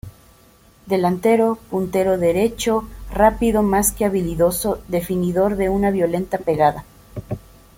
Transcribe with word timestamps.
Delantero, 0.87 1.59
puntero 1.69 2.17
derecho 2.17 2.85
rápido 3.13 3.61
más 3.61 3.91
que 3.91 4.03
habilidoso, 4.03 4.81
definidor 4.87 5.57
de 5.57 5.69
una 5.69 5.91
violenta 5.91 6.39
pegada. 6.39 6.85